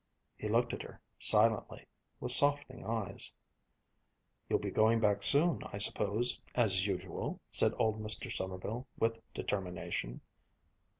[0.35, 1.85] He looked at her silently,
[2.19, 3.31] with softening eyes.
[4.49, 8.31] "You'll be going back soon, I suppose, as usual!" said old Mr.
[8.33, 10.21] Sommerville with determination.